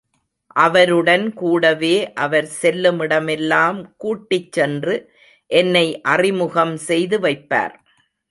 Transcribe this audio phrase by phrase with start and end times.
[0.55, 2.13] அவருடன் கூடவே
[2.13, 4.95] அவர் செல்லுமிடமெல்லாம் கூட்டிச் சென்று
[5.51, 7.75] என்னை அறிமுகம் செய்து வைப்பார்.